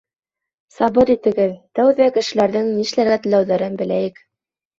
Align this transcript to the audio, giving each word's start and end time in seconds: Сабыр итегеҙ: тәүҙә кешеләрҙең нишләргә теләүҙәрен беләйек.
Сабыр 0.77 1.11
итегеҙ: 1.15 1.53
тәүҙә 1.81 2.07
кешеләрҙең 2.15 2.73
нишләргә 2.79 3.19
теләүҙәрен 3.27 3.79
беләйек. 3.85 4.21